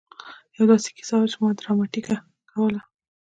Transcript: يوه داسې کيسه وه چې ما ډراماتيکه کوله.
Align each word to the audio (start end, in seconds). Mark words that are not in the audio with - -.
يوه 0.55 0.67
داسې 0.71 0.89
کيسه 0.95 1.13
وه 1.17 1.27
چې 1.31 1.37
ما 1.41 1.49
ډراماتيکه 1.59 2.15
کوله. 2.51 2.81